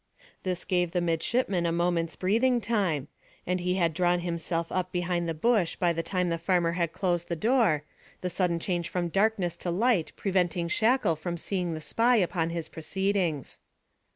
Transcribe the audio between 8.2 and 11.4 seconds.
the sudden change from darkness to light preventing Shackle from